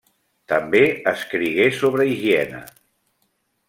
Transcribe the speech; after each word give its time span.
També 0.53 0.81
escrigué 1.13 1.69
sobre 1.83 2.11
higiene. 2.15 2.67